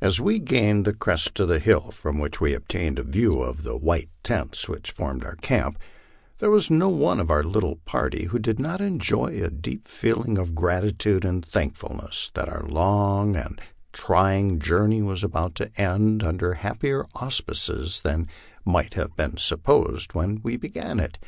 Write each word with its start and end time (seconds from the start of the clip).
As 0.00 0.18
we 0.18 0.38
gained 0.38 0.86
the 0.86 0.94
crest 0.94 1.38
of 1.38 1.48
the 1.48 1.58
hill 1.58 1.90
from 1.90 2.18
which 2.18 2.40
we 2.40 2.54
obtained 2.54 2.98
a 2.98 3.02
view 3.02 3.40
of 3.42 3.62
the 3.62 3.76
white 3.76 4.08
tents 4.22 4.70
which 4.70 4.90
formed 4.90 5.22
our 5.22 5.36
camp, 5.36 5.78
there 6.38 6.48
was 6.48 6.70
no 6.70 6.88
one 6.88 7.20
of 7.20 7.30
our 7.30 7.42
little 7.42 7.76
party 7.84 8.24
who 8.24 8.38
did 8.38 8.58
not 8.58 8.80
enjoy 8.80 9.26
a 9.44 9.50
deep 9.50 9.86
feeling 9.86 10.38
of 10.38 10.54
gratitude 10.54 11.26
and 11.26 11.44
thankfulness 11.44 12.30
that 12.34 12.48
our 12.48 12.66
long 12.68 13.36
and 13.36 13.60
trying 13.92 14.58
journey 14.58 15.02
Avas 15.02 15.22
about 15.22 15.54
to 15.56 15.70
end 15.78 16.22
under 16.24 16.54
happier 16.54 17.04
auspices 17.16 18.00
than 18.00 18.28
many 18.64 18.88
might 18.94 18.94
have 18.94 19.12
supposed 19.36 20.14
when 20.14 20.40
we 20.42 20.56
began 20.56 20.98
it. 20.98 21.18